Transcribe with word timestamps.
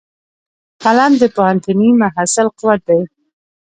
قلم 0.83 1.11
د 1.21 1.23
پوهنتوني 1.35 1.89
محصل 2.01 2.47
قوت 2.57 2.81
دی 2.89 3.01